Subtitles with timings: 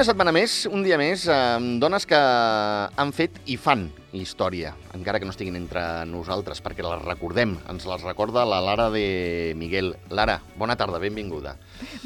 [0.00, 3.82] Una setmana més, un dia més, amb dones que han fet i fan
[4.16, 7.52] història, encara que no estiguin entre nosaltres, perquè les recordem.
[7.68, 9.90] Ens les recorda la Lara de Miguel.
[10.08, 11.52] Lara, bona tarda, benvinguda.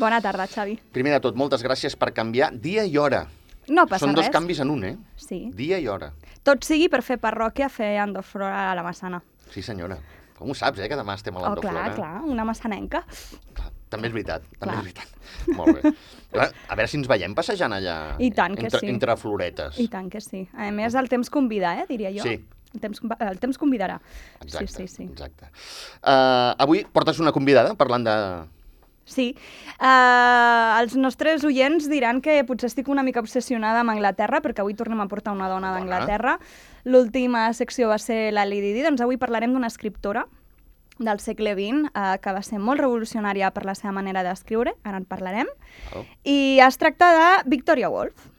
[0.02, 0.74] Bona tarda, Xavi.
[0.90, 3.28] Primer de tot, moltes gràcies per canviar dia i hora.
[3.70, 4.34] No passa Són dos res.
[4.40, 4.96] canvis en un, eh?
[5.14, 5.44] Sí.
[5.54, 6.10] Dia i hora.
[6.42, 9.22] Tot sigui per fer parròquia fer Andorra a la Massana.
[9.54, 10.00] Sí, senyora.
[10.34, 11.94] Com ho saps, eh, que demà estem a Oh, l'Andoflora?
[11.94, 13.04] clar, clar, una massanenca.
[13.54, 14.80] Clar, També és veritat, també Clar.
[14.80, 15.10] és veritat.
[15.58, 15.92] Molt bé.
[16.68, 17.96] A veure si ens veiem passejant allà.
[18.18, 18.90] I tant que entre, sí.
[18.90, 19.78] Entre floretes.
[19.78, 20.44] I tant que sí.
[20.58, 22.26] A més, el temps convida, eh, diria jo.
[22.26, 22.40] Sí.
[22.74, 24.00] El temps, el temps convidarà.
[24.42, 25.04] Exacte, Sí, sí, sí.
[25.12, 25.46] exacte.
[26.02, 28.16] Uh, avui portes una convidada parlant de...
[29.06, 29.28] Sí.
[29.78, 34.74] Uh, els nostres oients diran que potser estic una mica obsessionada amb Anglaterra, perquè avui
[34.74, 35.74] tornem a portar una Dona.
[35.76, 36.38] d'Anglaterra.
[36.88, 40.26] L'última secció va ser la Lady Di, doncs avui parlarem d'una escriptora
[40.98, 44.96] del segle XX, uh, que va ser molt revolucionària per la seva manera d'escriure, ara
[44.98, 45.48] en parlarem,
[45.94, 46.04] Oh.
[46.24, 48.30] i es tracta de Victoria Woolf.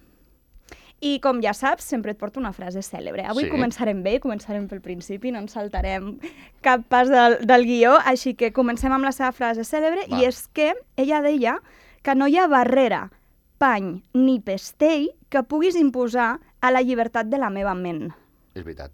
[1.02, 3.26] I com ja saps, sempre et porto una frase cèlebre.
[3.28, 3.50] Avui Sí.
[3.52, 6.20] començarem bé, començarem pel principi, no ens saltarem
[6.61, 10.17] cap pas del, del guió, així que comencem amb la seva frase cèlebre, Va.
[10.22, 11.59] i és que ella deia
[12.02, 13.11] que no hi ha barrera,
[13.58, 18.14] pany ni pestell que puguis imposar a la llibertat de la meva ment.
[18.56, 18.92] És veritat.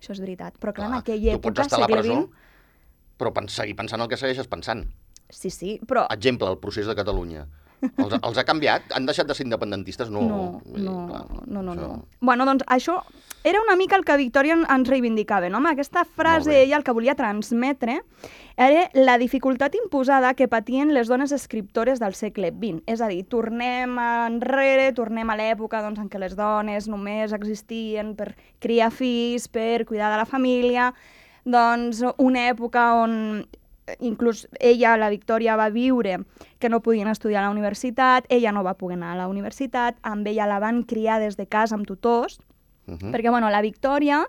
[0.00, 2.00] Això és veritat, però clar, en Clar, aquella tu pots època, estar a la segle
[2.00, 2.38] presó, XX...
[3.18, 4.86] però seguir pensant el que segueixes pensant.
[5.32, 6.06] Sí, sí, però...
[6.12, 7.46] Exemple, el procés de Catalunya.
[7.98, 8.92] Els, els ha canviat?
[8.94, 10.10] Han deixat de ser independentistes?
[10.12, 10.20] No.
[10.22, 12.04] No, dir, no, clar, no, no, això- no.
[12.20, 13.00] Bueno, doncs això
[13.42, 15.56] era una mica el que Victòria en- ens reivindicava, no?
[15.58, 17.96] Amb aquesta frase ella el que volia transmetre
[18.56, 22.84] era la dificultat imposada que patien les dones escriptores del segle XX.
[22.86, 28.14] És a dir, tornem enrere, tornem a l'època doncs, en què les dones només existien
[28.14, 30.92] per criar fills, per cuidar de la família,
[31.44, 33.46] doncs una època on
[33.86, 36.20] eh, inclús ella, la Victòria, va viure
[36.58, 39.96] que no podien estudiar a la universitat, ella no va poder anar a la universitat,
[40.02, 42.40] amb ella la van criar des de casa amb tutors,
[42.84, 43.12] Uh -huh.
[43.12, 44.26] perquè bueno, la Victòria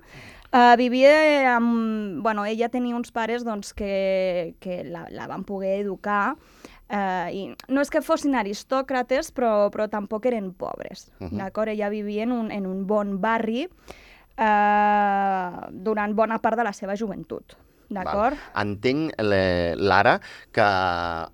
[0.52, 2.22] eh, vivia amb...
[2.22, 6.36] Bueno, ella tenia uns pares doncs, que, que la, la van poder educar
[6.88, 11.38] eh, i no és que fossin aristòcrates, però, però tampoc eren pobres, Mhm.
[11.38, 11.70] d'acord?
[11.70, 13.68] Ella vivia en un, en un bon barri
[14.38, 17.56] eh, durant bona part de la seva joventut,
[17.94, 18.40] d'acord?
[18.60, 20.18] Entenc, Lara,
[20.52, 20.68] que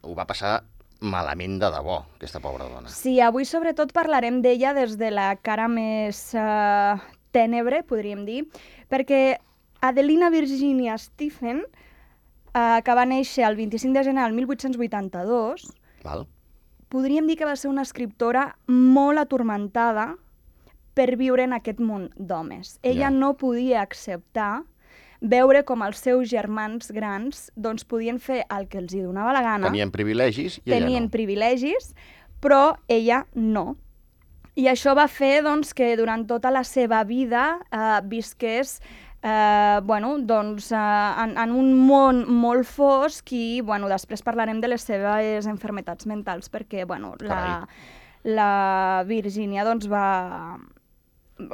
[0.02, 0.60] ho va passar
[1.00, 2.92] malament de debò, aquesta pobra dona.
[2.92, 7.00] Sí, avui sobretot parlarem d'ella des de la cara més uh,
[7.32, 8.42] tènebre, podríem dir,
[8.92, 9.40] perquè
[9.86, 15.70] Adelina Virginia Stephen, uh, que va néixer el 25 de gener del 1882,
[16.04, 16.28] Val?
[16.90, 20.16] podríem dir que va ser una escriptora molt atormentada
[21.00, 22.76] per viure en aquest món d'homes.
[22.84, 23.16] Ella Ja.
[23.16, 24.66] no podia acceptar
[25.22, 29.42] veure com els seus germans grans doncs, podien fer el que els hi donava la
[29.44, 31.10] gana Tenien privilegis i ella tenien no.
[31.12, 31.94] privilegis,
[32.40, 33.76] però ella no.
[34.56, 38.80] I això va fer doncs, que durant tota la seva vida eh, visqués
[39.22, 40.78] eh, bueno, doncs, eh,
[41.24, 46.50] en, en un món molt fosc i bueno, després parlarem de les seves enfermetats mentals
[46.50, 47.68] perquè bueno, la,
[48.24, 50.58] la Virgínia doncs, va,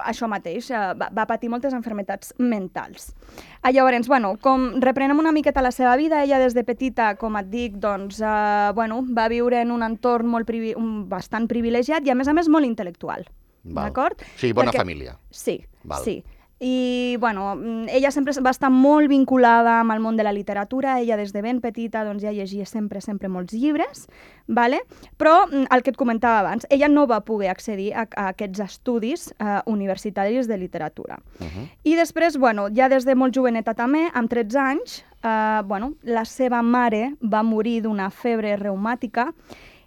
[0.05, 3.13] això mateix, eh, va, va patir moltes enfermetats mentals.
[3.61, 7.37] Ah, llavors, bueno, com reprenem una miqueta la seva vida, ella des de petita, com
[7.37, 12.05] et dic, doncs, eh, bueno, va viure en un entorn molt privi un, bastant privilegiat
[12.05, 13.25] i, a més a més, molt intel·lectual.
[13.65, 14.21] D'acord?
[14.37, 15.17] Sí, bona Perquè- família.
[15.31, 16.03] Sí, Val.
[16.03, 16.23] sí.
[16.59, 21.01] I, bueno, mm, ella sempre va estar molt vinculada amb el món de la literatura,
[21.01, 24.05] ella des de ben petita doncs, ja llegia sempre, sempre molts llibres,
[24.47, 24.79] vale?
[25.19, 28.63] però mm, el que et comentava abans, ella no va poder accedir a, a aquests
[28.63, 31.19] estudis eh, universitaris de literatura.
[31.39, 31.67] Uh -huh.
[31.83, 36.23] I després, bueno, ja des de molt joveneta també, amb 13 anys, eh, bueno, la
[36.23, 39.33] seva mare va morir d'una febre reumàtica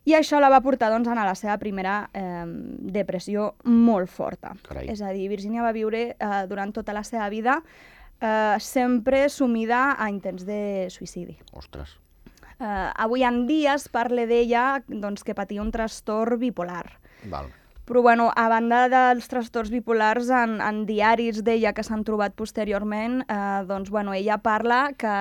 [0.08, 2.44] i això la va portar doncs, a la seva primera eh,
[2.96, 4.54] depressió molt forta.
[4.64, 4.88] Carai.
[4.88, 7.58] És a dir, Virginia va viure eh, durant tota la seva vida
[8.20, 11.38] eh, sempre sumida a intents de suïcidi.
[11.52, 11.98] Ostres.
[12.58, 16.86] Eh, avui en dia es parla d'ella doncs, que patia un trastorn bipolar.
[17.30, 17.52] Val.
[17.88, 23.22] Però, bueno, a banda dels trastorns bipolars, en, en diaris d'ella que s'han trobat posteriorment,
[23.24, 23.38] eh,
[23.68, 25.14] doncs, bueno, ella parla que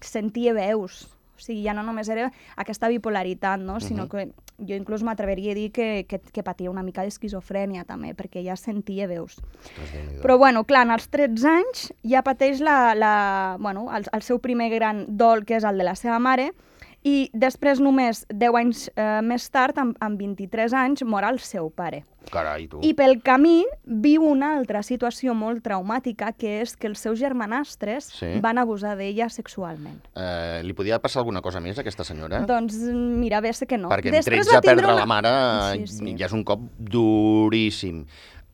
[0.00, 1.04] sentia veus.
[1.36, 3.78] O sigui, ja no només era aquesta bipolaritat, no?
[3.80, 4.08] sinó Mhm.
[4.10, 4.32] que
[4.66, 8.56] jo inclús m'atreveria a dir que, que, que patia una mica d'esquizofrènia també, perquè ella
[8.56, 9.36] sentia veus.
[9.36, 10.22] Ostres.
[10.22, 14.38] Però, bueno, clar, en els 13 anys ja pateix la, la, bueno, el, el seu
[14.40, 16.52] primer gran dol, que és el de la seva mare,
[17.06, 21.68] I després, només 10 anys eh, més tard, amb, amb 23 anys, mor el seu
[21.70, 22.00] pare.
[22.32, 22.80] Carai, tu.
[22.82, 28.08] I pel camí viu una altra situació molt traumàtica, que és que els seus germanastres
[28.18, 28.32] Sí.
[28.42, 30.00] van abusar d'ella sexualment.
[30.18, 32.40] Eh, li podia passar alguna cosa més a aquesta senyora?
[32.48, 33.88] Doncs mira, bé, sé que no.
[33.88, 36.16] Perquè amb Després 13 va tindre perdre una- la mare Sí, sí.
[36.18, 38.04] ja és un cop duríssim.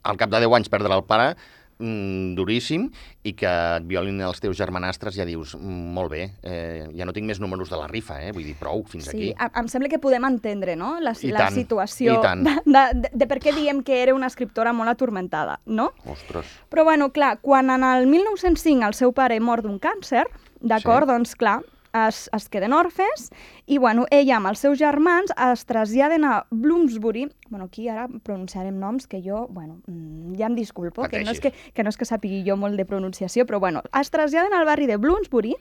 [0.05, 1.37] Al cap de 10 anys perdre el pare,
[1.78, 2.90] mm, duríssim,
[3.24, 7.12] i que et violin els teus germanastres, ja dius, mm, molt bé, eh, ja no
[7.12, 8.32] tinc més números de la rifa, eh?
[8.32, 9.28] vull dir, prou, fins Sí, aquí.
[9.38, 10.98] em, em sembla que podem entendre no?
[11.00, 12.34] la, I la tant, situació de,
[12.66, 15.92] de, de, de per què diem que era una escriptora molt atormentada, no?
[16.04, 16.46] Ostres.
[16.70, 20.24] Però, bueno, clar, quan en el 1905 el seu pare mor d'un càncer,
[20.60, 21.12] d'acord, Sí.
[21.12, 21.60] doncs, clar,
[21.93, 23.31] es, es queden orfes
[23.67, 27.29] i, bueno, ella amb els seus germans es traslladen a Bloomsbury.
[27.49, 31.41] Bueno, aquí ara pronunciarem noms que jo, bueno, mm, ja em disculpo, que no, és
[31.41, 34.67] que, que no és que sàpigui jo molt de pronunciació, però, bueno, es traslladen al
[34.69, 35.55] barri de Bloomsbury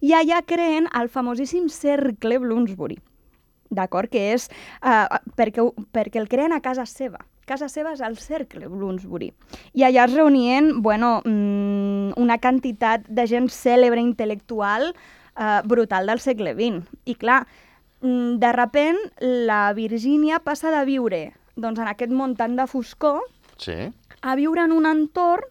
[0.00, 2.98] i allà creen el famosíssim Cercle Bloomsbury
[3.70, 4.10] d'acord?
[4.10, 4.48] Que és
[4.82, 5.06] uh,
[5.38, 5.64] perquè,
[5.94, 7.22] perquè el creen a casa seva.
[7.48, 9.30] Casa seva és el Cercle Bloomsbury.
[9.74, 14.92] I allà es reunien, bueno, mm, una quantitat de gent cèlebre intel·lectual
[15.36, 16.86] uh, brutal del segle XX.
[17.04, 17.46] I clar,
[18.00, 23.20] mm, de repent la Virgínia passa de viure doncs, en aquest món tan de foscor
[23.60, 23.90] Sí?
[24.22, 25.44] a viure en un entorn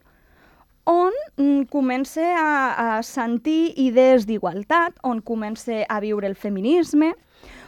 [0.89, 7.11] on mm, comença a, a sentir idees d'igualtat, on comença a viure el feminisme,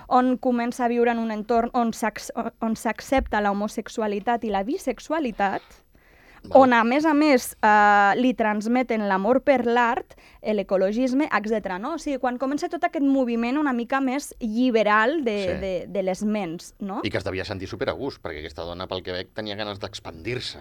[0.10, 2.32] on comença a viure en un entorn on s'ac-
[2.62, 5.62] on s'accepta la homosexualitat i la bisexualitat,
[6.50, 11.78] on, a més a més, eh, li transmeten l'amor per l'art, l'ecologisme, etc.
[11.80, 11.96] No?
[11.96, 15.60] O sigui, quan comença tot aquest moviment una mica més liberal de, Sí.
[15.62, 17.02] de, de les ments, no?
[17.04, 20.60] I que es devia sentir superagust, perquè aquesta dona, pel que veig, tenia ganes d'expandir-se.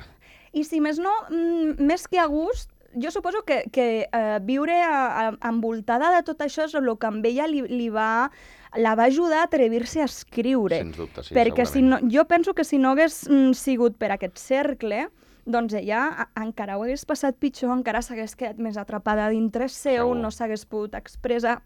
[0.52, 4.80] I si més no, mm, més que a gust, jo suposo que, que eh, viure
[4.82, 8.30] a, a, envoltada de tot això és el que amb ella li, li va,
[8.76, 10.76] la va ajudar a atrevir-se a escriure.
[10.82, 12.12] Sens dubte, sí, perquè si no, segurament.
[12.12, 15.08] jo penso que si no hagués mm, sigut per aquest cercle,
[15.52, 20.16] doncs ella encara ho hagués passat pitjor, encara s'hagués quedat més atrapada dintre seu, Segur.
[20.16, 21.60] no s'hagués pogut expressar,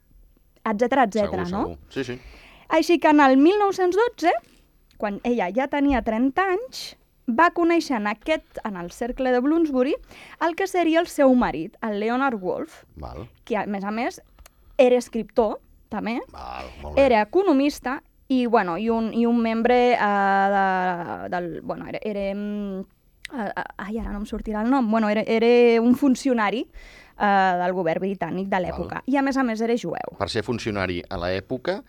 [0.65, 1.39] etc etc.
[1.39, 1.47] no?
[1.47, 1.79] segur.
[1.91, 2.19] Sí, sí.
[2.69, 4.33] Així que en el 1912,
[4.99, 6.85] quan ella ja tenia 30 anys,
[7.29, 9.95] va conèixer en aquest, en el cercle de Bloomsbury,
[10.45, 14.21] el que seria el seu marit, el Leonard Woolf, Val, que a més a més
[14.79, 15.59] era escriptor,
[15.89, 20.67] també, val, era economista i, bueno, i, un, i un membre uh, de,
[21.31, 21.49] del...
[21.63, 22.01] Bueno, era...
[22.03, 22.85] era mm,
[23.33, 24.91] ai, ara no em sortirà el nom.
[24.91, 29.03] Bueno, era, era un funcionari uh, del govern britànic de l'època.
[29.07, 30.17] I, a més a més, era jueu.
[30.19, 31.81] Per ser funcionari a l'època,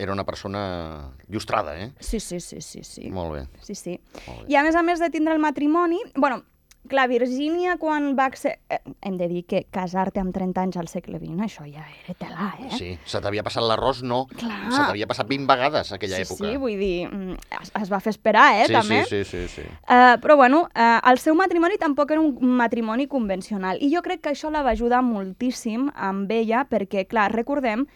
[0.00, 1.90] era una persona llustrada, eh?
[2.00, 3.10] Sí, sí, sí, sí, sí.
[3.12, 3.42] Molt bé.
[3.60, 3.98] Sí, sí.
[4.26, 4.52] Molt bé.
[4.54, 6.00] I a més a més de tindre el matrimoni...
[6.16, 6.40] bueno,
[6.88, 8.26] clar, Virgínia, quan va...
[8.30, 11.82] acce- Eh, hem de dir que casar-te amb 30 anys al segle XX, això ja
[12.04, 12.70] era tela, eh?
[12.76, 14.26] Sí, se t'havia passat l'arròs, no.
[14.38, 14.58] Clar.
[14.70, 16.46] Se t'havia passat 20 vegades aquella sí, època.
[16.48, 19.04] sí, vull dir, mm, es, es va fer esperar, eh, sí, també.
[19.04, 19.66] sí, sí, sí, sí.
[19.88, 23.78] Uh, però, bueno, uh, el seu matrimoni tampoc era un matrimoni convencional.
[23.82, 27.86] I jo crec que això la va ajudar moltíssim amb ella, perquè, clar, recordem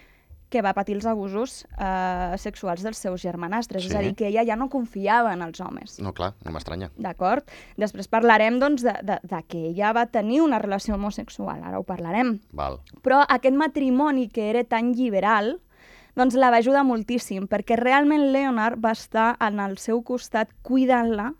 [0.55, 3.83] que va patir els abusos uh, sexuals dels seus germanastres.
[3.83, 3.91] Sí.
[3.91, 5.99] És a dir, que ella ja no confiava en els homes.
[6.05, 6.93] No, clar, no m'estranya.
[6.95, 7.51] D'acord?
[7.81, 11.65] Després parlarem, doncs, de, de, de que ella va tenir una relació homosexual.
[11.67, 12.37] Ara ho parlarem.
[12.55, 12.79] Val.
[13.03, 15.56] Però aquest matrimoni que era tan liberal,
[16.15, 21.33] doncs la va ajudar moltíssim, perquè realment Leonard va estar en el seu costat cuidant-la,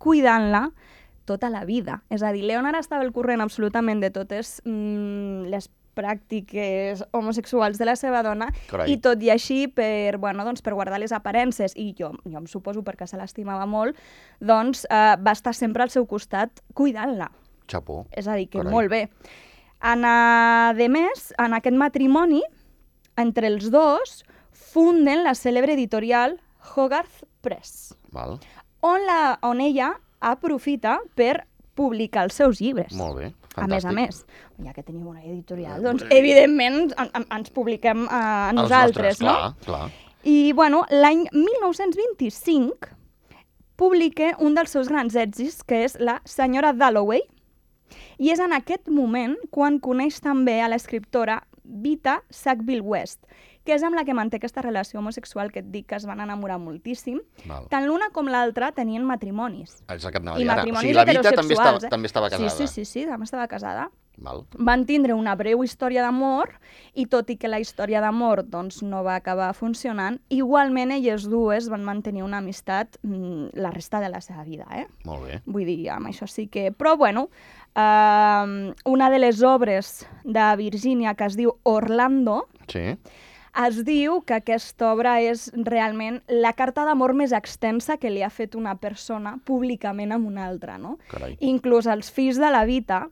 [0.00, 0.70] cuidant-la,
[1.28, 2.02] tota la vida.
[2.12, 7.88] És a dir, Leonard estava al corrent absolutament de totes mm, les pràctiques homosexuals de
[7.88, 8.92] la seva dona Carai.
[8.92, 12.46] i tot i així, per, bueno, doncs, per guardar les aparences, i jo, jo em
[12.50, 13.96] suposo perquè se l'estimava molt,
[14.40, 17.30] doncs eh, va estar sempre al seu costat cuidant-la.
[17.70, 18.04] Xapó.
[18.12, 18.72] És a dir, que Carai.
[18.72, 19.02] molt bé.
[19.84, 22.42] En, a, de més, en aquest matrimoni,
[23.20, 24.22] entre els dos,
[24.74, 26.38] funden la cèlebre editorial
[26.74, 28.38] Hogarth Press, Val.
[28.80, 29.92] on, la, on ella
[30.24, 31.44] aprofita per
[31.76, 32.94] publicar els seus llibres.
[32.96, 33.32] Molt bé.
[33.54, 34.26] A més a Fantàstic.
[34.26, 39.20] més, ja que tenim una editorial, doncs evidentment en, en, ens publiquem eh, a nosaltres,
[39.20, 39.54] nostres, no?
[39.62, 40.10] Clar, clar.
[40.24, 42.90] I, bueno, l'any 1925
[43.76, 47.22] publica un dels seus grans èxits, que és la senyora Dalloway,
[48.18, 53.20] i és en aquest moment quan coneix també a l'escriptora Vita Sackville West,
[53.64, 56.20] que és amb la que manté aquesta relació homosexual que et dic que es van
[56.20, 57.20] enamorar moltíssim.
[57.48, 57.66] Val.
[57.72, 59.80] Tant l'una com l'altra tenien matrimonis.
[59.88, 60.64] És el que et anava a I dir ara.
[60.64, 61.92] O sigui, la Vita també estava, eh?
[61.92, 62.50] també estava casada.
[62.52, 63.88] Sí, sí, sí, sí, també estava casada.
[64.16, 64.44] Val.
[64.54, 66.52] Van tindre una breu història d'amor
[66.94, 71.66] i tot i que la història d'amor doncs, no va acabar funcionant, igualment elles dues
[71.72, 74.68] van mantenir una amistat mm, la resta de la seva vida.
[74.70, 74.86] Eh?
[75.08, 75.40] Molt bé.
[75.46, 76.68] Vull dir, amb això sí que...
[76.70, 77.26] Però, bueno,
[77.74, 82.96] eh, una de les obres de Virginia que es diu Orlando, Sí.
[83.54, 88.30] Es diu que aquesta obra és realment la carta d'amor més extensa que li ha
[88.34, 90.96] fet una persona públicament amb una altra, no?
[91.12, 91.36] Carai.
[91.38, 93.04] Inclús els fills de la Vita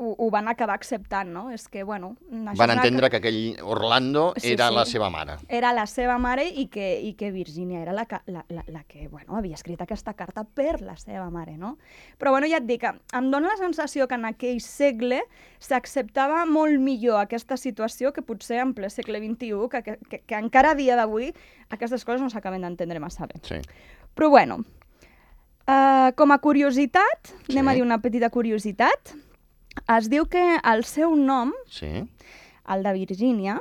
[0.00, 1.50] ho, ho van acabar acceptant, no?
[1.52, 2.14] És que, bueno...
[2.30, 4.74] Van una entendre que aquell Orlando Sí, era sí.
[4.74, 5.34] la seva mare.
[5.48, 8.82] era la seva mare i que, i que Virginia era la, que- la, la, la
[8.88, 11.76] que bueno, havia escrit aquesta carta per la seva mare, no?
[12.18, 15.20] Però bueno, ja et dic, em dóna la sensació que en aquell segle
[15.60, 20.40] s'acceptava molt millor aquesta situació que potser en ple segle XXI, que, que, que, que
[20.40, 21.34] encara a dia d'avui
[21.68, 23.36] aquestes coses no s'acaben d'entendre massa bé.
[23.44, 23.60] Sí.
[24.16, 24.62] Però bueno,
[25.68, 27.52] uh, com a curiositat, Sí.
[27.58, 29.12] anem a dir una petita curiositat,
[29.96, 32.08] es diu que el seu nom Sí.
[32.70, 33.60] el de Virgínia,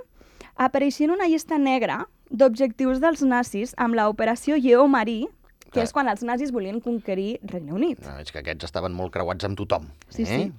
[0.56, 5.28] apareixia en una llista negra d'objectius dels nazis amb l'operació Lleó Marí,
[5.70, 5.86] que Clar.
[5.86, 8.00] és quan els nazis volien conquerir Regne Unit.
[8.06, 9.88] No, és que aquests estaven molt creuats amb tothom.
[10.10, 10.26] Sí, eh?
[10.26, 10.52] sí.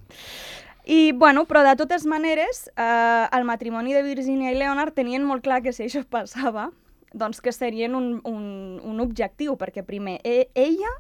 [0.91, 5.45] I, bueno, però de totes maneres, eh, el matrimoni de Virginia i Leonard tenien molt
[5.45, 6.71] clar que si això passava,
[7.13, 10.91] doncs que serien un, un, un objectiu, perquè primer, e ella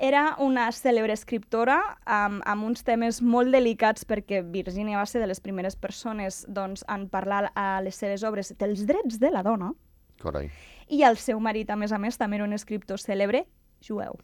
[0.00, 1.76] era una cèlebre escriptora
[2.08, 6.82] amb, amb uns temes molt delicats perquè Virginia va ser de les primeres persones doncs,
[6.88, 9.74] en parlar a les seves obres dels drets de la dona
[10.22, 10.48] Carai.
[10.88, 13.44] i el seu marit, a més a més, també era un escriptor cèlebre
[13.84, 14.16] jueu.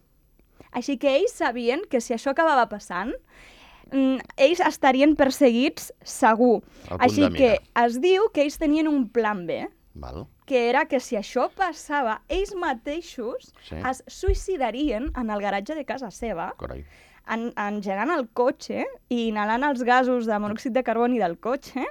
[0.72, 3.12] Així que ells sabien que si això acabava passant,
[3.92, 6.62] mm, ells estarien perseguits segur.
[6.98, 9.66] Així que es diu que ells tenien un plan B,
[9.96, 10.26] Val.
[10.46, 13.76] Que era que si això passava, ells mateixos Sí.
[13.90, 16.84] es suïcidarien en el garatge de casa seva, Carai.
[17.34, 21.84] en, engegant el cotxe i inhalant els gasos de monòxid de carboni del cotxe,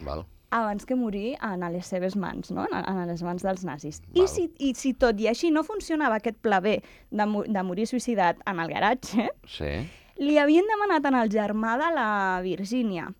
[0.00, 0.24] Val.
[0.50, 2.66] abans que morir en les seves mans, no?
[2.72, 4.02] en, en les mans dels nazis.
[4.08, 4.24] Val.
[4.24, 6.80] I si, I si tot i així no funcionava aquest pla B
[7.10, 9.70] de, de morir suïcidat en el garatge, Sí.
[10.18, 13.12] li havien demanat en el germà de la Virgínia,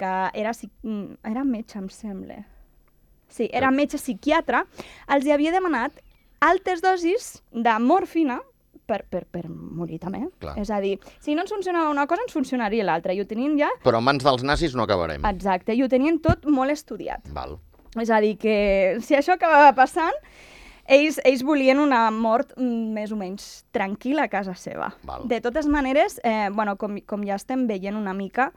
[0.00, 2.46] que era, mm, era metge, em sembla.
[3.30, 4.64] Sí, era metge psiquiatre,
[5.08, 6.02] els hi havia demanat
[6.42, 8.40] altes dosis de morfina
[8.90, 10.24] per, per, per morir també.
[10.42, 10.56] Clar.
[10.58, 13.14] És a dir, si no ens funcionava una cosa, ens funcionaria l'altra.
[13.14, 15.22] I ho tenien ja, Però en mans dels nazis no acabarem.
[15.30, 17.22] exacte, i ho tenien tot molt estudiat.
[17.36, 17.58] Val.
[18.00, 20.16] És a dir, que si això acabava passant,
[20.90, 24.90] ells, ells volien una mort mm, més o menys tranquil·la a casa seva.
[25.06, 25.24] Val.
[25.30, 28.50] De totes maneres, eh, bueno, com, com ja estem veient una mica,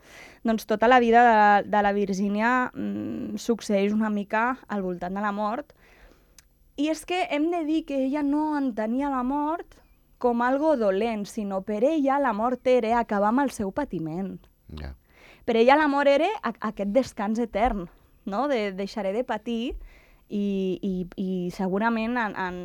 [0.44, 5.14] doncs tota la vida de, la- de la Virgínia mm, succeeix una mica al voltant
[5.16, 5.72] de la mort.
[6.76, 9.78] I és que hem de dir que ella no entenia la mort
[10.18, 14.40] com algo dolent, sinó per ella la mort era acabar amb el seu patiment.
[14.80, 14.96] Ja.
[15.46, 17.90] Per ella l'amor era a- aquest descans etern,
[18.26, 18.48] no?
[18.48, 19.76] De deixaré de patir
[20.30, 22.58] i, i, i segurament en, en,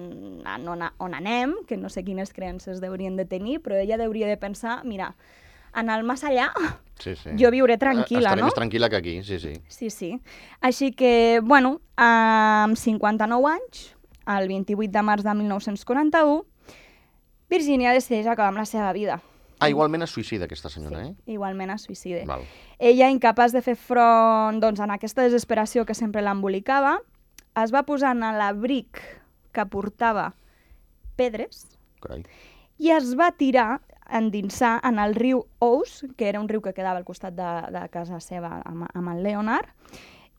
[0.47, 3.99] en on, a- on anem, que no sé quines creences deurien de tenir, però ella
[4.05, 5.15] hauria de pensar, mira,
[5.77, 6.49] en el més allà
[6.99, 7.31] Sí, sí.
[7.39, 8.47] jo viuré tranquil·la, Estaré no?
[8.49, 9.53] més tranquil·la que aquí, sí, sí.
[9.69, 10.09] Sí, sí.
[10.61, 13.95] Així que, bueno, amb 59 anys,
[14.27, 16.45] el 28 de març de 1941,
[17.49, 19.21] Virginia decideix acabar amb la seva vida.
[19.59, 21.15] Ah, igualment es suïcida aquesta senyora, eh?
[21.35, 22.21] Igualment es suïcida.
[22.29, 22.45] Val.
[22.79, 26.99] Ella, incapaç de fer front doncs, en aquesta desesperació que sempre l'embolicava,
[27.65, 29.01] es va posar en l'abric
[29.53, 30.33] que portava
[31.19, 31.67] pedres
[32.03, 32.25] Carai.
[32.79, 37.01] i es va tirar endinsar en el riu Ous, que era un riu que quedava
[37.01, 39.69] al costat de, de casa seva amb, amb el Leonard,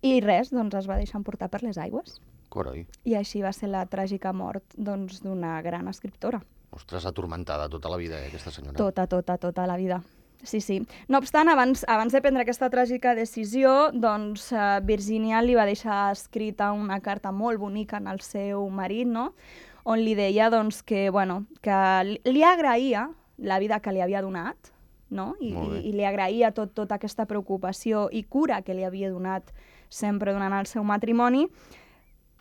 [0.02, 2.20] i res, doncs es va deixar emportar per les aigües.
[2.50, 2.86] Carai.
[3.06, 6.42] I així va ser la tràgica mort doncs, d'una gran escriptora.
[6.74, 8.78] Ostres, atormentada tota la vida, eh, aquesta senyora.
[8.78, 10.02] Tota, tota, tota la vida.
[10.44, 10.88] Sí, sí.
[11.08, 16.12] No obstant, abans, abans de prendre aquesta tràgica decisió, doncs eh, Virginia li va deixar
[16.14, 19.34] escrita una carta molt bonica en el seu marit, no?
[19.90, 24.72] on li deia doncs, que, bueno, que li, agraïa la vida que li havia donat,
[25.10, 25.34] no?
[25.42, 29.50] I, i, i li agraïa tot, tota aquesta preocupació i cura que li havia donat
[29.90, 31.48] sempre durant el seu matrimoni,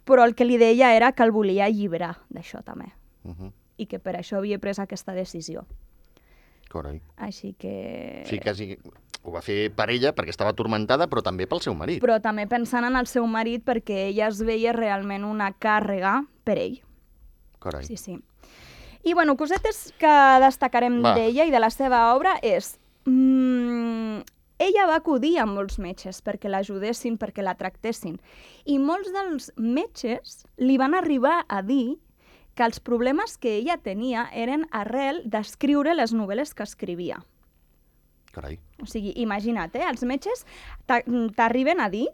[0.05, 2.93] però el que li deia era que el volia alliberar d'això també,
[3.25, 3.53] Uh -huh.
[3.77, 5.67] i que per això havia pres aquesta decisió.
[6.73, 7.01] Carai.
[7.25, 7.75] Així que...
[8.29, 8.77] Sí, quasi
[9.23, 12.01] ho va fer per ella perquè estava atormentada, però també pel seu marit.
[12.05, 16.59] Però també pensant en el seu marit perquè ella es veia realment una càrrega per
[16.61, 16.81] ell.
[17.63, 17.85] Carai.
[17.89, 18.19] Sí, sí.
[19.03, 22.77] I, bueno, cosetes que destacarem d'ella i de la seva obra és...
[23.09, 24.25] Mm,
[24.59, 28.19] ella va acudir a molts metges perquè l'ajudessin, perquè la tractessin.
[28.67, 31.97] I molts dels metges li van arribar a dir
[32.59, 37.21] que els problemes que ella tenia eren arrel d'escriure les novel·les que escrivia.
[38.35, 38.59] Carai.
[38.83, 39.87] O sigui, imagina't, eh?
[39.87, 40.45] els metges
[40.87, 41.05] t'a-
[41.39, 42.09] t'arriben a dir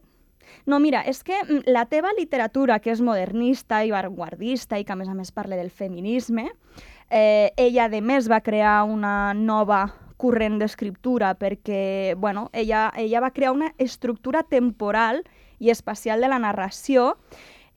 [0.66, 4.92] no, mira, és que mm, la teva literatura, que és modernista i vanguardista i que
[4.92, 6.50] a més a més parla del feminisme,
[7.10, 9.86] eh, ella de més va crear una nova
[10.16, 15.24] corrent d'escriptura perquè, bueno, ella, ella va crear una estructura temporal
[15.58, 17.16] i espacial de la narració,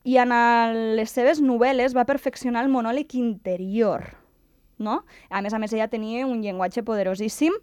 [0.04, 4.06] i en el, les seves novel·les va perfeccionar el monòleg interior,
[4.78, 5.02] no?
[5.30, 7.56] A més a més, ella tenia un llenguatge poderosíssim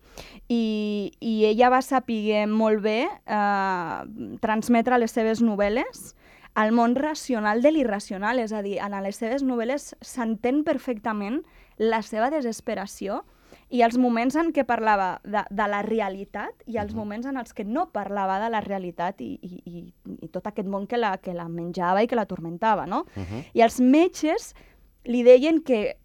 [0.51, 3.99] i, i ella va saber molt bé eh,
[4.43, 6.11] transmetre les seves novel·les
[6.55, 11.41] al món racional de l'irracional, és a dir, en les seves novel·les s'entén perfectament
[11.77, 13.23] la seva desesperació
[13.75, 17.53] i els moments en què parlava de, de la realitat i els moments en els
[17.55, 19.83] que no parlava de la realitat i, i, i,
[20.23, 23.05] i tot aquest món que la, que la menjava i que la tormentava, no?
[23.15, 23.43] Uh -huh.
[23.53, 24.53] I els metges
[25.03, 25.97] li deien que,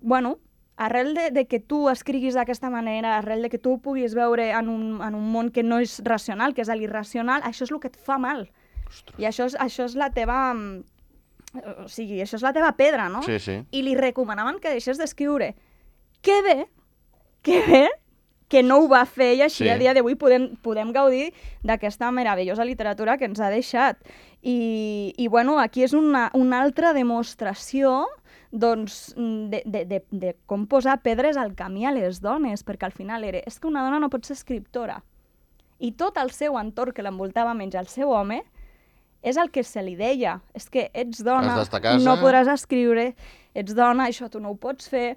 [0.00, 0.38] bueno,
[0.76, 4.68] arrel de, de que tu escriguis d'aquesta manera, arrel de que tu puguis veure en
[4.68, 7.88] un, en un món que no és racional, que és l'irracional, això és el que
[7.88, 8.50] et fa mal.
[8.88, 9.18] Ostres.
[9.18, 10.54] I això és, això és la teva...
[11.54, 13.22] O sigui, això és la teva pedra, no?
[13.22, 13.60] Sí, sí.
[13.70, 15.54] I li recomanaven que deixés d'escriure.
[16.20, 16.66] Que bé,
[17.44, 17.84] que bé
[18.48, 19.70] que no ho va fer i així Sí.
[19.70, 21.32] a dia d'avui podem, podem gaudir
[21.64, 23.98] d'aquesta meravellosa literatura que ens ha deixat.
[24.42, 28.04] I, i bueno, aquí és una, una altra demostració
[28.52, 32.94] doncs, de, de, de, de com posar pedres al camí a les dones, perquè al
[32.94, 35.00] final era, és que una dona no pot ser escriptora.
[35.80, 38.44] I tot el seu entorn que l'envoltava, menys el seu home,
[39.24, 40.36] és el que se li deia.
[40.54, 41.56] És que ets dona,
[42.04, 43.14] no podràs escriure,
[43.54, 45.16] ets dona, això tu no ho pots fer.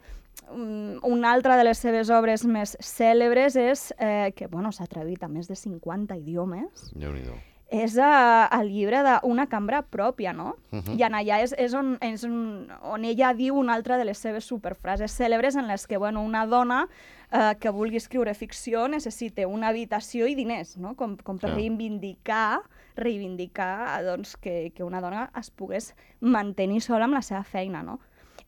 [0.51, 5.23] Mm, Una altra de les seves obres més cèlebres és, eh, que bueno, s'ha atrevit
[5.23, 7.25] a més de 50 idiomes, déu nhi
[7.69, 10.55] és eh, el llibre d'Una cambra pròpia, no?
[10.71, 10.97] Uh -huh.
[10.97, 14.17] I en allà és, és, on, és on, on ella diu una altra de les
[14.17, 16.87] seves superfrases cèlebres en les que bueno, una dona
[17.31, 20.95] eh, que vulgui escriure ficció necessita una habitació i diners, no?
[20.95, 22.61] com, com per reivindicar
[22.95, 27.83] reivindicar doncs, que, que una dona es pogués mantenir sola amb la seva feina.
[27.83, 27.99] No?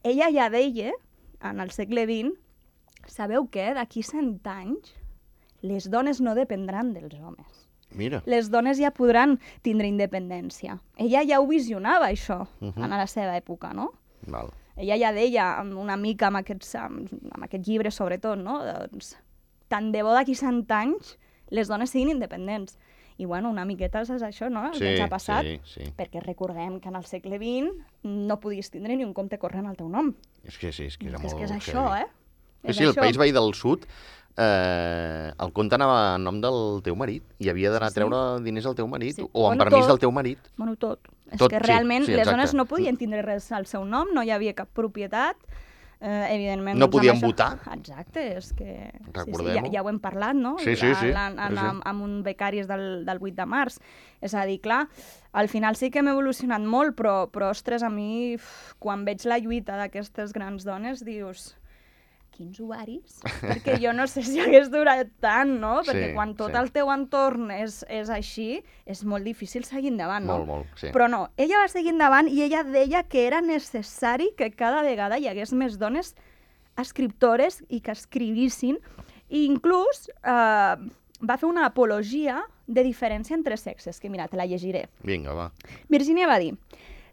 [0.04, 0.94] Ella ja deia,
[1.42, 2.34] en el segle XX,
[3.08, 3.74] sabeu què?
[3.76, 4.94] D'aquí 100 anys
[5.62, 8.22] les dones no dependran dels homes Mira.
[8.26, 10.80] les dones ja podran tindre independència.
[10.96, 12.74] Ella ja ho visionava, això, uh Mhm.
[12.76, 12.84] -huh.
[12.84, 13.92] en la seva època, no?
[14.28, 14.52] Val.
[14.78, 18.62] Ella ja deia una mica amb, aquests, amb, amb aquest llibre, sobretot, no?
[18.92, 19.18] Doncs,
[19.68, 21.18] tant de bo d'aquí 100 anys
[21.50, 22.78] les dones siguin independents.
[23.20, 24.70] I, bueno, una miqueta és això, no?
[24.70, 25.44] El Sí, que ens ha passat.
[25.44, 25.90] sí, sí.
[25.98, 27.74] Perquè recordem que en el segle XX
[28.08, 30.14] no podies tindre ni un compte corrent al teu nom.
[30.48, 32.06] És que sí, és que És era que, és, molt que és això, eh?
[32.64, 33.02] Sí, És sí, el això.
[33.04, 33.84] país veí del sud,
[34.38, 38.00] eh, el compte anava en nom del teu marit i havia d'anar Sí, sí.
[38.00, 39.24] a treure diners al teu marit Sí.
[39.34, 39.90] o amb Bueno, permís tot.
[39.90, 40.40] del teu marit.
[40.58, 41.00] Bueno, tot.
[41.32, 42.38] És Tot, que sí, realment sí, les exacte.
[42.38, 45.36] dones no podien tindre res al seu nom, no hi havia cap propietat,
[46.02, 46.80] eh, evidentment...
[46.80, 47.50] No doncs, podien això- votar.
[47.76, 48.70] Exacte, és que...
[48.90, 49.68] Sí, sí, Recordem-ho.
[49.68, 50.56] ja, ja ho hem parlat, no?
[50.60, 51.14] Sí, sí, sí, sí, sí.
[51.14, 53.80] Amb, amb un becaris del, del 8 de març.
[54.22, 54.88] És a dir, clar,
[55.32, 59.24] al final sí que hem evolucionat molt, però, però ostres, a mi, uf, quan veig
[59.28, 61.54] la lluita d'aquestes grans dones, dius
[62.34, 63.20] quins ovaris?
[63.50, 65.80] Perquè jo no sé si hagués durat tant, no?
[65.84, 66.60] Sí, Perquè quan tot sí.
[66.62, 68.50] el teu entorn és, és així,
[68.90, 70.40] és molt difícil seguir endavant, no?
[70.42, 70.94] Molt, molt, sí.
[70.96, 75.20] Però no, ella va seguir endavant i ella deia que era necessari que cada vegada
[75.20, 76.16] hi hagués més dones
[76.80, 78.80] escriptores i que escrivissin.
[79.30, 80.76] I inclús eh,
[81.20, 82.40] va fer una apologia
[82.70, 84.88] de diferència entre sexes, que mira, te la llegiré.
[85.04, 85.50] Vinga, va.
[85.90, 86.54] Virginia va dir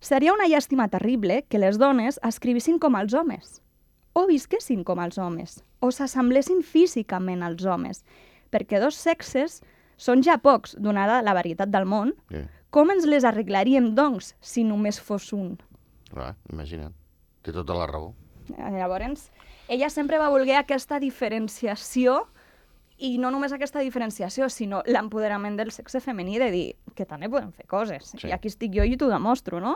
[0.06, 3.60] Seria una llàstima terrible que les dones escrivissin com els homes,
[4.16, 8.02] o visquessin com els homes, o s'assemblessin físicament als homes,
[8.50, 9.60] perquè dos sexes
[10.00, 12.14] són ja pocs, donada la varietat del món.
[12.32, 12.44] Sí.
[12.72, 15.54] Com ens les arreglaríem, doncs, si només fos un?
[16.10, 16.94] Clar, imagina't.
[17.44, 18.14] Té tota la raó.
[18.56, 19.28] Eh, Llavors,
[19.68, 22.24] ella sempre va voler aquesta diferenciació
[22.98, 27.50] i no només aquesta diferenciació, sinó l'empoderament del sexe femení de dir que també podem
[27.52, 28.14] fer coses.
[28.14, 28.30] Sí.
[28.30, 29.74] I aquí estic jo i t'ho demostro, no?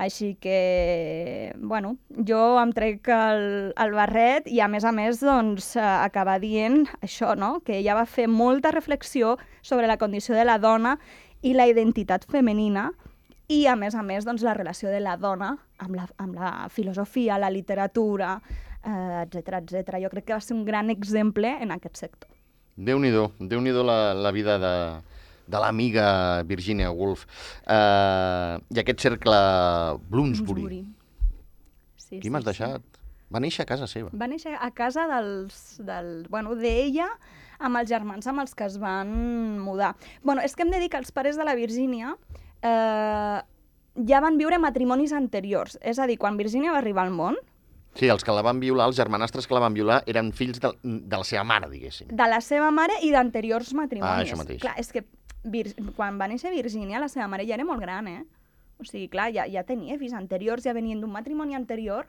[0.00, 3.44] Així que, bueno, jo em trec el,
[3.76, 7.58] el barret i, a més a més, doncs, eh, acabar dient això, no?
[7.66, 10.96] Que ella va fer molta reflexió sobre la condició de la dona
[11.44, 12.90] i la identitat femenina
[13.46, 15.52] i, a més a més, doncs, la relació de la dona
[15.84, 18.38] amb la, amb la filosofia, la literatura,
[18.80, 19.98] eh, etc etc.
[20.00, 22.33] Jo crec que va ser un gran exemple en aquest sector.
[22.76, 24.74] Déu-n'hi-do, déu nhi déu la, la vida de,
[25.46, 27.26] de l'amiga Virginia Woolf.
[27.66, 29.38] Uh, I aquest cercle
[30.10, 30.82] Bloomsbury.
[31.96, 32.82] Sí, Qui m'has deixat?
[33.32, 34.10] Va néixer a casa seva.
[34.14, 37.08] Va néixer a casa dels, del, bueno, d'ella
[37.64, 39.10] amb els germans amb els que es van
[39.62, 39.94] mudar.
[40.22, 42.16] Bueno, és que hem de dir que els pares de la Virgínia
[42.62, 43.40] eh,
[44.10, 45.78] ja van viure matrimonis anteriors.
[45.82, 47.38] És a dir, quan Virgínia va arribar al món,
[47.94, 50.72] Sí, els que la van violar, els germanastres que la van violar, eren fills de,
[50.82, 52.08] de la seva mare, diguéssim.
[52.10, 54.10] de la seva mare i d'anteriors matrimonis.
[54.10, 54.62] Ah, això mateix.
[54.64, 55.04] Clar, és que
[55.44, 58.22] Vir quan va néixer Virgínia, la seva mare ja era molt gran, eh?
[58.80, 62.08] O sigui, clar, ja, ja tenia fills anteriors, ja venien d'un matrimoni anterior,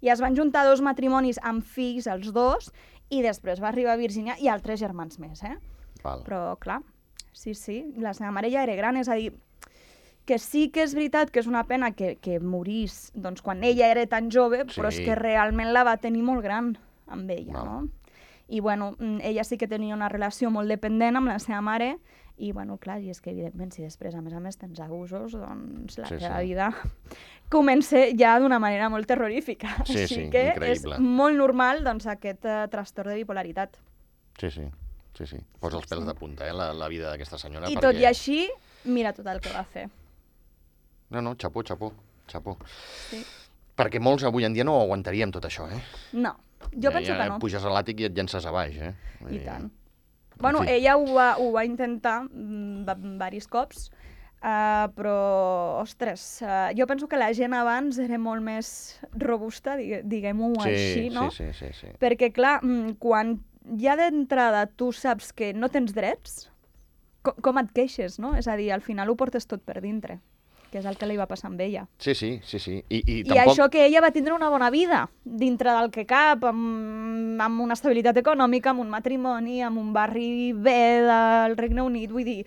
[0.00, 2.70] i es van juntar dos matrimonis amb fills, els dos,
[3.10, 5.56] i després va arribar Virgínia i altres germans més, eh?
[6.04, 6.22] Val.
[6.24, 6.78] Però, clar,
[7.34, 9.34] sí, sí, la seva mare ja era gran, és a dir,
[10.26, 13.88] que sí que és veritat que és una pena que, que morís doncs, quan ella
[13.90, 14.80] era tan jove, Sí.
[14.80, 16.76] però és que realment la va tenir molt gran
[17.08, 17.66] amb ella, Val.
[17.66, 17.88] no?
[18.48, 21.96] I, bueno, mm, ella sí que tenia una relació molt dependent amb la seva mare,
[22.40, 25.32] i, bueno, clar, i és que, evidentment, si després, a més a més, tens abusos,
[25.36, 26.46] doncs la Sí, teva sí.
[26.48, 26.70] vida
[27.52, 29.74] comença ja d'una manera molt terrorífica.
[29.84, 30.96] Sí, Així sí, que increïble.
[30.96, 33.76] és molt normal, doncs, aquest eh, trastorn de bipolaritat.
[34.38, 34.66] Sí, sí.
[35.18, 35.38] Sí, sí.
[35.60, 37.68] Posa els pèls de punta, eh, la, la vida d'aquesta senyora.
[37.68, 37.80] I perquè...
[37.82, 38.48] tot i així,
[38.84, 39.88] mira tot el que va fer.
[41.10, 41.92] No, no, xapó, xapó,
[42.30, 42.56] xapó.
[43.10, 43.22] Sí.
[43.80, 45.80] Perquè molts avui en dia no aguantaríem tot això, eh?
[46.12, 46.34] No,
[46.70, 47.38] jo penso que no.
[47.42, 48.92] Puges a l'àtic i et llences a baix, eh?
[49.24, 49.70] I dir, tant.
[50.40, 50.72] Bueno, fi.
[50.78, 53.90] ella ho va, ho va intentar mm, va- varis cops,
[54.40, 55.16] uh, però,
[55.82, 60.68] ostres, uh, jo penso que la gent abans era molt més robusta, digue- diguem-ho Sí,
[60.70, 61.28] així, no?
[61.30, 61.92] sí, sí, sí, sí.
[62.00, 63.38] Perquè, clar, mm, quan
[63.80, 66.50] ja d'entrada tu saps que no tens drets,
[67.22, 68.34] com, com et queixes, no?
[68.36, 70.20] És a dir, al final ho portes tot per dintre,
[70.70, 71.84] que és el que li va passar amb ella.
[71.98, 72.76] Sí, sí, sí, sí.
[72.88, 73.52] I, i, I tampoc...
[73.52, 77.76] això que ella va tindre una bona vida, dintre del que cap, amb, amb una
[77.78, 82.40] estabilitat econòmica, amb un matrimoni, amb un barri bé del Regne Unit, vull dir...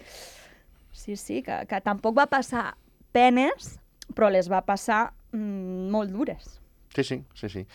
[0.94, 2.78] Sí, sí, que, que tampoc va passar
[3.12, 3.74] penes,
[4.16, 6.60] però les va passar mm, molt dures.
[6.94, 7.66] Sí, sí, sí, sí.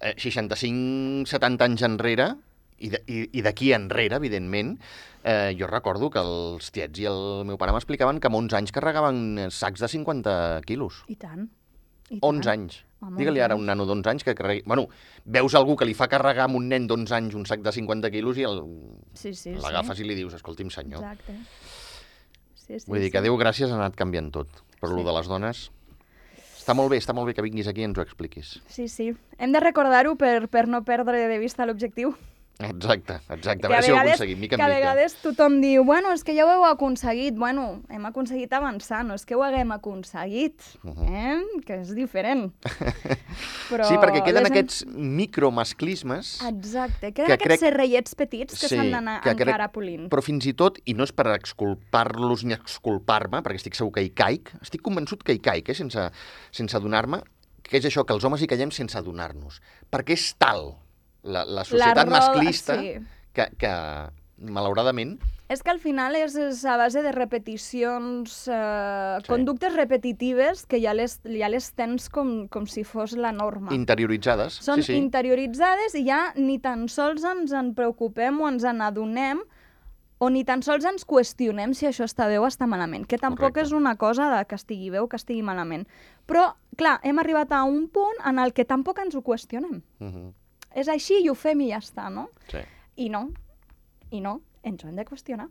[0.00, 2.30] Eh, 65, 70 anys enrere,
[2.80, 4.74] i de- i i d'aquí enrere, evidentment,
[5.22, 8.72] eh, jo recordo que els tiets i el meu pare m'explicaven que amb 11 anys
[8.72, 11.04] carregaven sacs de 50 quilos.
[11.08, 11.48] I tant.
[12.10, 12.52] I 11 tant.
[12.54, 12.84] anys.
[13.16, 14.62] Digue-li ara a un nano d'11 anys que carregui...
[14.66, 14.88] Bueno,
[15.24, 18.10] veus algú que li fa carregar amb un nen d'11 anys un sac de 50
[18.12, 18.58] quilos i el...
[19.14, 20.04] Sí, sí, l'agafes sí.
[20.04, 21.00] i li dius, escolti'm senyor.
[21.00, 21.36] Exacte.
[22.54, 23.24] Sí, sí, Vull dir que sí.
[23.24, 24.48] Déu gràcies ha anat canviant tot.
[24.80, 25.00] Però Sí.
[25.00, 25.06] sí.
[25.06, 25.62] de les dones...
[26.60, 28.50] Està molt bé, està molt bé que vinguis aquí i ens ho expliquis.
[28.68, 29.08] Sí, sí.
[29.38, 32.12] Hem de recordar-ho per, per no perdre de vista l'objectiu.
[32.60, 33.66] Exacte, exacte.
[33.66, 34.78] A Que veure si ho aconseguim, mica que en a mica.
[34.80, 37.34] vegades tothom diu, bueno, és que ja ho heu aconseguit.
[37.36, 41.40] Bueno, hem aconseguit avançar, no és que ho haguem aconseguit, eh?
[41.66, 42.50] que és diferent.
[43.70, 48.68] Però Sí, perquè queden les aquests micromasclismes, Exacte, queden que aquests crec- serrellets petits que
[48.68, 50.08] Sí, s'han d'anar que crec- encara polint.
[50.10, 54.02] però fins i tot, i no és per exculpar-los ni exculpar-me, perquè estic segur que
[54.04, 56.10] hi caic, estic convençut que hi caic, eh, sense,
[56.50, 57.22] sense adonar-me,
[57.62, 59.60] que és això, que els homes hi caiem sense adonar-nos.
[59.90, 60.74] Perquè és tal
[61.22, 62.94] la, la societat roda, masclista sí.
[63.32, 63.74] que, que,
[64.38, 65.18] malauradament,
[65.50, 69.26] És que al final és, és a base de repeticions, eh, Sí.
[69.26, 73.74] conductes repetitives que ja les, ja les tens com, com si fos la norma.
[73.74, 74.60] interioritzades.
[74.62, 74.98] Són sí, sí.
[75.00, 79.42] interioritzades i ja ni tan sols ens en preocupem o ens en adonem
[80.18, 83.50] o ni tan sols ens qüestionem si això està bé o està malament, que tampoc
[83.50, 83.62] Correcte.
[83.66, 85.88] és una cosa de que estigui bé o que estigui malament.
[86.28, 89.82] Però, clar, hem arribat a un punt en el que tampoc ens ho qüestionem.
[89.98, 90.32] Mhm,
[90.74, 92.28] És així i ho fem i ja està, no?
[92.50, 92.62] sí.
[93.00, 93.30] I no,
[94.12, 95.48] i no, ens ho hem de qüestionar.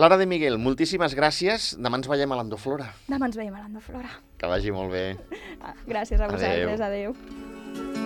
[0.00, 1.74] Lara de Miguel, moltíssimes gràcies.
[1.76, 2.88] Demà ens veiem a l'Andoflora.
[3.10, 4.14] Demà ens veiem a l'Andoflora.
[4.40, 5.04] Que vagi molt bé.
[5.92, 6.38] Gràcies a Adéu.
[6.38, 7.98] vosaltres, adeu.